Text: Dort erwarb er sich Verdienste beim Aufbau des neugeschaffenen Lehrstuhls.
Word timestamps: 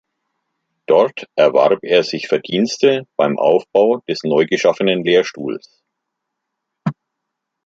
Dort 0.87 1.27
erwarb 1.35 1.83
er 1.83 2.01
sich 2.03 2.27
Verdienste 2.27 3.03
beim 3.17 3.37
Aufbau 3.37 3.97
des 4.09 4.23
neugeschaffenen 4.23 5.03
Lehrstuhls. 5.03 5.83